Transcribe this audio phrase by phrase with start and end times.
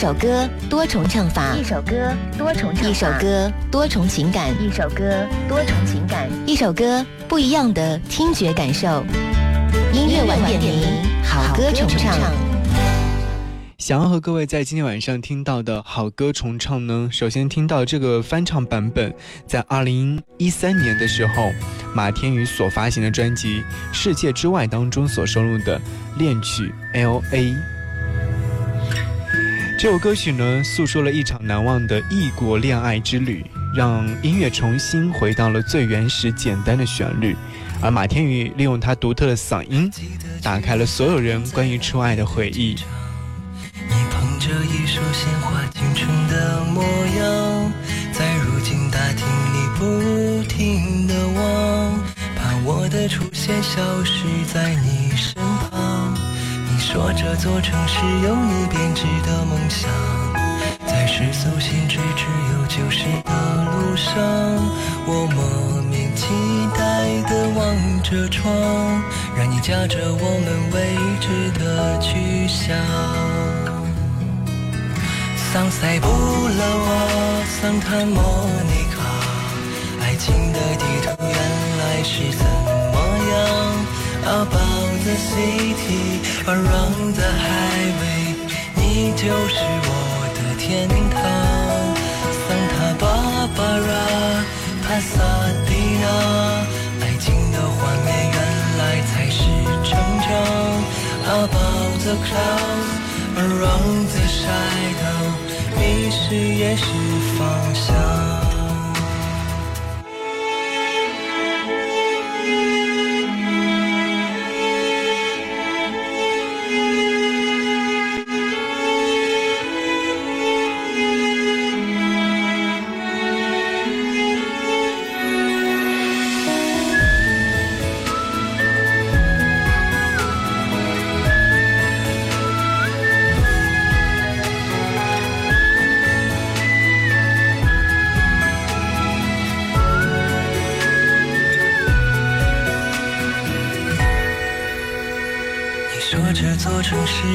[0.00, 9.04] 首歌多重唱法，一首歌多重唱法，一首歌多重情感，一首歌多重情感，一首歌不一样的听觉感受。
[9.92, 10.88] 音乐晚点名，
[11.22, 12.18] 好歌重唱。
[13.76, 19.14] 想要和各位在今天晚上听到的好歌重唱呢，首先听到这个翻唱版本，
[19.46, 21.50] 在二零一三年的时候，
[21.94, 23.60] 马天宇所发行的专辑
[23.92, 25.78] 《世界之外》当中所收录的
[26.16, 27.54] 恋曲 L A。
[29.82, 33.42] 这首歌曲呢，诉说了一场难忘的异国恋爱之旅，
[33.74, 37.34] 让音乐重新回到了最原始简单的旋律，
[37.80, 39.90] 而马天宇利用他独特的嗓音，
[40.42, 42.76] 打开了所有人关于初爱的回忆。
[44.10, 46.82] 捧着一束鲜花青春的模
[47.16, 47.72] 样，
[48.12, 51.98] 在如今大厅里不停的望，
[52.36, 54.74] 怕我的出现消失在。
[54.84, 54.89] 你
[56.92, 59.88] 说这座城市有你编织的梦想，
[60.88, 63.30] 在世俗限制只有旧时的
[63.64, 64.12] 路上，
[65.06, 66.26] 我莫名期
[66.76, 68.52] 待的望着窗，
[69.36, 72.76] 让你驾着我们未知的去向。
[75.52, 78.98] 桑塞布拉瓦，桑塔莫尼卡，
[80.02, 81.38] 爱情的地图原
[81.78, 82.79] 来是怎么
[84.24, 88.34] above the city around the highway
[88.76, 89.90] 你就是我
[90.34, 91.16] 的天堂
[92.40, 93.04] 桑塔巴
[93.56, 93.92] 巴拉
[94.82, 95.12] 巴萨
[95.66, 96.04] 迪迦
[97.00, 98.38] 爱情的画面原
[98.78, 99.40] 来才是
[99.84, 99.88] 成
[100.20, 100.28] 长
[101.42, 102.92] above the clouds
[103.36, 105.22] around the shadow，
[105.78, 106.84] 迷失也是
[107.38, 107.38] 方
[107.74, 108.29] 向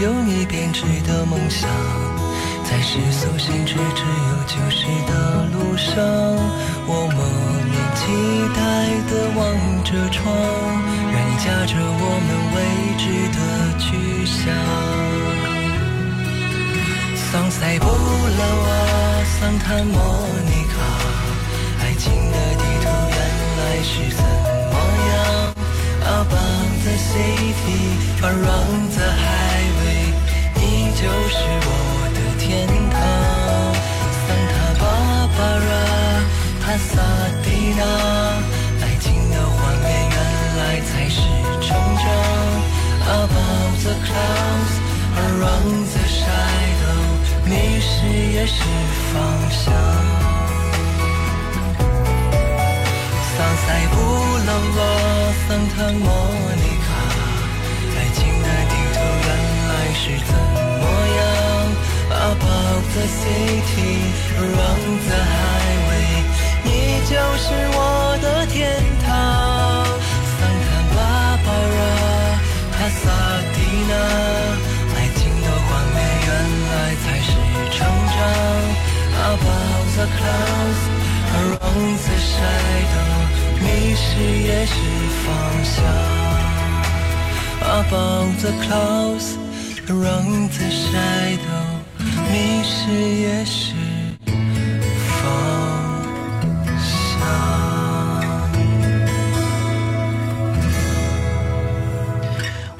[0.00, 1.68] 有你编织的梦想，
[2.62, 5.12] 在世俗限制，只有九十的
[5.52, 5.96] 路上，
[6.86, 7.20] 我莫
[7.66, 8.00] 名期
[8.54, 8.58] 待
[9.10, 9.42] 的望
[9.82, 10.22] 着窗，
[11.10, 12.56] 任架着我们未
[12.96, 13.02] 知
[13.34, 13.38] 的
[13.78, 13.86] 去
[14.24, 14.38] 向。
[17.32, 18.70] Sunset 不老啊
[19.40, 19.96] ，Sunset 摩
[20.46, 20.74] 尼卡，
[21.82, 23.18] 爱情的地图，原
[23.58, 24.22] 来是怎
[24.70, 24.74] 么
[25.10, 25.12] 样
[26.06, 29.37] ？Above the city，Around the hill。
[31.00, 31.70] 就是我
[32.12, 32.98] 的天堂。
[34.26, 34.82] 桑塔巴
[35.38, 35.38] 巴
[35.68, 35.70] 拉，
[36.60, 36.90] 帕萨
[37.44, 37.46] 蒂
[37.78, 37.80] 娜，
[38.82, 40.18] 爱情的画面原
[40.58, 41.22] 来才是
[41.62, 41.66] 成
[42.02, 42.02] 长。
[43.14, 44.74] Above the clouds,
[45.22, 46.98] around the shadow，
[47.44, 47.86] 迷失
[48.34, 48.58] 也是
[49.14, 49.14] 方
[49.52, 49.62] 向。
[53.36, 53.94] 桑塞布
[54.48, 54.80] 朗拉，
[55.46, 55.67] 桑。
[64.38, 66.14] Around the highway，
[66.62, 66.68] 你
[67.10, 67.12] 就
[67.42, 67.78] 是我
[68.22, 68.56] 的天
[69.04, 69.06] 堂。
[70.38, 70.96] 桑坦巴
[71.42, 71.80] 博拉，
[72.70, 73.02] 卡萨
[73.52, 73.56] 蒂
[73.90, 73.92] 娜，
[74.94, 76.30] 爱情的画面，原
[76.70, 76.72] 来
[77.02, 77.28] 才是
[77.74, 77.76] 成
[78.14, 78.16] 长。
[79.28, 83.18] Above the clouds，around the shadow，
[83.60, 83.66] 迷
[83.96, 84.72] 失也是
[85.26, 85.26] 方
[85.64, 85.74] 向。
[87.82, 91.66] Above the clouds，around the shadow，
[92.30, 92.32] 迷
[92.62, 93.74] 失也是。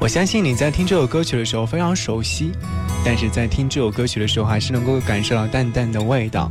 [0.09, 2.51] 我相信你在听这首歌曲的时候非常熟悉，
[3.05, 6.51] 但是在听这首歌曲的时候，还是能够感受到淡淡的味道。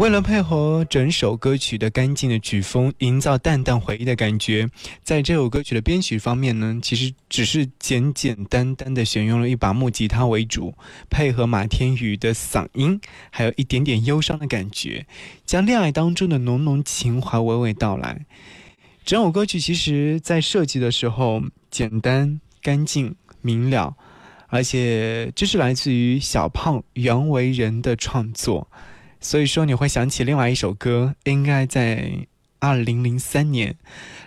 [0.00, 4.68] 为了配合整首歌曲的干净的曲风，营造淡淡回忆的感觉，
[5.04, 10.74] 在这首歌曲的编曲方面呢，其实只是简简单单的选用了一把木吉他为主，
[11.08, 13.00] 配合马天宇的嗓音，
[13.30, 15.06] 还有一点点忧伤的感觉，
[15.44, 18.26] 将恋爱当中的浓浓情怀娓娓道来。
[19.06, 23.94] 整首歌曲其实在设计的时候简单、干净、明了，
[24.48, 28.68] 而且这是来自于小胖袁惟仁的创作。
[29.20, 32.26] 所以说你会想起另外一首歌，应该在
[32.58, 33.76] 二零零三年，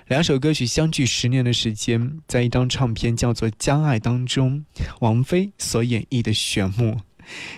[0.08, 4.64] 两首歌曲相距十年的时间，在一张唱片叫做《将爱》当中，
[5.02, 6.94] 王菲所演绎的《玄木》。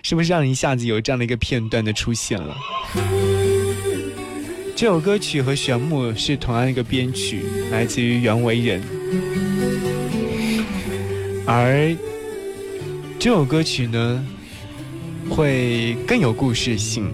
[0.02, 2.58] 是不是让你一下子有这样的一个片段的出现了？
[4.82, 8.82] 这首歌曲和玄木是同样一个编曲，来自于袁惟仁，
[11.46, 11.96] 而
[13.20, 14.26] 这首歌曲呢，
[15.30, 17.14] 会更有故事性。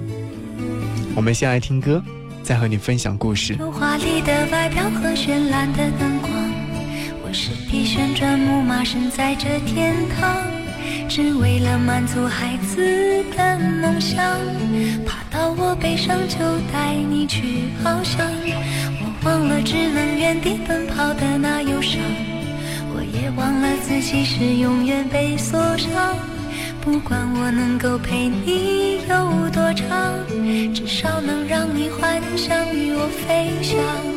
[1.14, 2.02] 我们先来听歌，
[2.42, 3.54] 再和你分享故事。
[3.56, 6.32] 华丽的外表和绚烂的灯光，
[7.22, 10.42] 我是匹旋转木马，身在这天堂，
[11.10, 14.24] 只为了满足孩子的梦想。
[15.06, 16.40] 爬到我背上就
[16.74, 18.26] 带你去翱翔，
[19.00, 22.02] 我忘了只能原地奔跑的那忧伤，
[22.92, 26.18] 我也忘了自己是永远被锁上。
[26.82, 30.16] 不管我能够陪你有多长，
[30.74, 34.17] 至少能让你幻想与我飞翔。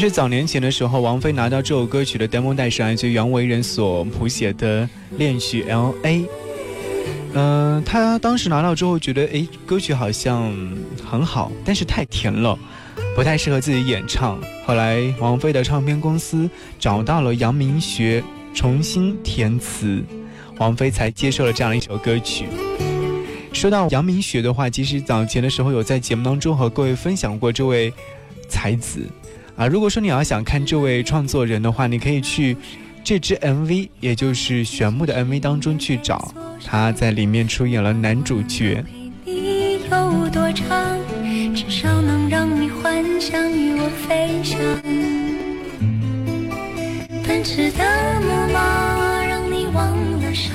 [0.00, 4.88] 实早年前的时候，王菲拿到这首歌曲的 demo 带是来自袁惟仁所谱写的
[5.18, 6.24] 恋曲 L A。
[7.34, 10.50] 嗯，他当时拿到之后觉得，哎，歌曲好像
[11.04, 12.58] 很好，但是太甜了。
[13.14, 14.40] 不太适合自己演唱。
[14.64, 16.48] 后来，王菲的唱片公司
[16.78, 18.22] 找到了杨明学
[18.54, 20.02] 重新填词，
[20.56, 22.46] 王菲才接受了这样一首歌曲。
[23.52, 27.92] 说到杨明学的话，其实早前的时候有在节目当中和各位分享过这位
[28.48, 29.00] 才子
[29.60, 29.66] 啊。
[29.66, 32.56] 如果说你要想看这位创作人的话，你可以去
[33.04, 36.32] 这支 MV，也就是玄木的 MV 当中去找，
[36.64, 38.82] 他在里面出演了男主角。
[41.52, 44.56] 至少能让你幻想与我飞翔，
[47.26, 49.90] 奔驰的木马让你忘
[50.20, 50.54] 了伤，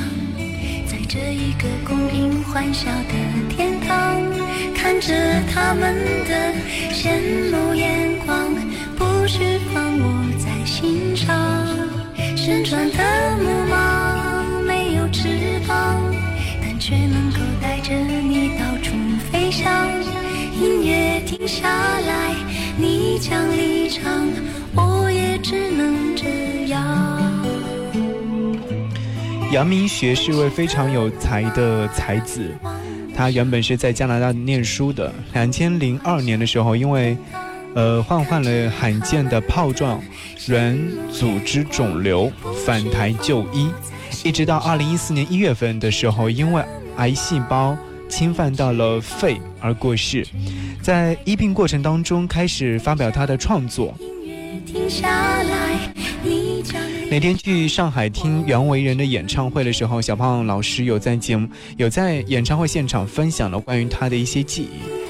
[0.88, 4.24] 在这一个公平欢笑的天堂，
[4.74, 5.14] 看着
[5.54, 6.54] 他们的
[6.94, 7.20] 羡
[7.52, 8.55] 慕眼光，
[9.36, 11.28] 不需放我在心上。
[12.38, 16.02] 旋转的木马没有翅膀，
[16.62, 18.94] 但却能够带着你到处
[19.30, 19.90] 飞翔。
[20.58, 22.34] 音乐停下来，
[22.78, 24.26] 你将离场，
[24.74, 26.82] 我也只能这样。
[29.52, 32.50] 杨明学是位非常有才的才子，
[33.14, 35.14] 他原本是在加拿大念书的。
[35.34, 37.18] 两千零二年的时候，因为
[37.76, 40.02] 呃患患了罕见的泡状
[40.48, 40.76] 软
[41.12, 42.32] 组织肿瘤，
[42.66, 43.70] 返台就医，
[44.24, 46.64] 一直到二零一四年一月份的时候，因为
[46.98, 47.78] 癌细胞。
[48.08, 50.26] 侵犯到了肺而过世，
[50.80, 53.96] 在医病过程当中开始发表他的创作。
[57.10, 65.05] 那天去上海听袁惟仁的演唱会的时候，小胖老师有在节目有在演唱会现场分享了关于他的一些记忆。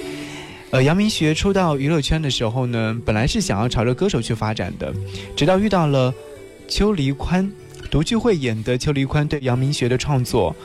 [0.71, 4.94] 呃，杨明学出道娱乐圈的时候呢，本来是想要朝着歌手去发展的，
[5.35, 6.13] 直到遇到了
[6.67, 7.49] 邱黎宽，
[7.90, 10.56] 独具慧眼的邱黎宽对杨明学的创作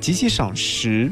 [0.00, 1.10] 极其赏识。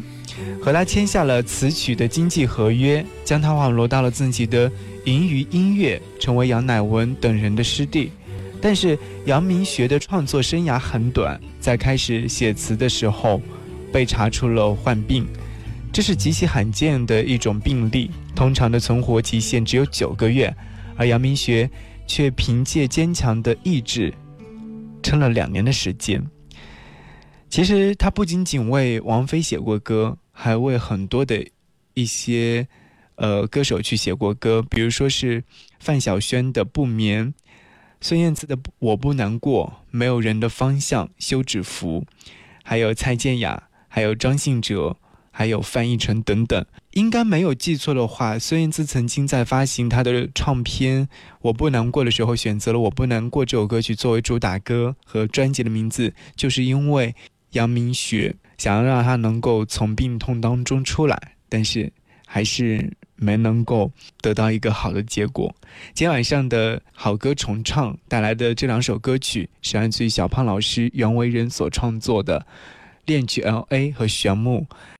[0.62, 4.70] 和他签下了词曲的经济合约，将他网罗到了自己的
[5.04, 8.12] 银鱼音乐，成为杨乃文等人的师弟。
[8.60, 13.42] 但是杨明学的创作生涯很短，在开始写词的时候，
[13.92, 15.26] 被查出了患病，
[15.92, 20.54] 这是极其罕见的一种病例，通常的存活期限只有九个月，
[20.96, 21.68] 而杨明学
[22.06, 24.14] 却凭借坚强的意志，
[25.02, 26.24] 撑了两年的时间。
[27.50, 30.18] 其实他不仅仅为王菲写过歌。
[30.40, 31.44] 还为很多的
[31.94, 32.68] 一些
[33.16, 35.42] 呃歌手去写过歌，比如说是
[35.80, 37.26] 范晓萱的《不眠》，
[38.00, 42.06] 孙燕姿的《我不难过》，没有人的方向，休止符，
[42.62, 44.96] 还有蔡健雅，还有张信哲，
[45.38, 46.66] 还有翻译成等等。
[46.94, 51.06] 应该没有记错的话，孙燕姿曾经在发行她的唱片
[51.42, 57.14] 《我不难过》的时候，选择了《我不难过》这首歌曲作为主打歌和专辑的名字，就是因为
[57.52, 58.34] 杨明学。
[58.56, 61.16] 想要让他能够从病痛当中出来，
[61.48, 61.92] 但是
[62.26, 63.88] 还是没能够
[64.20, 65.54] 得到一个好的结果。
[65.94, 72.40] 今天晚上的好歌重唱带来的这两首歌曲，是来自于小胖老师袁惟仁所创作的
[73.06, 74.66] 《恋曲 L A》和《玄木》。